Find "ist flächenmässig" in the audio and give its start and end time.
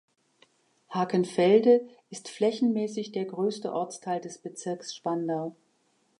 2.09-3.11